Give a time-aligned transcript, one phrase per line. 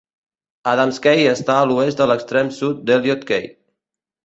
[0.71, 3.49] Adams Key està a l'oest de l'extrem sud d'Elliot Key.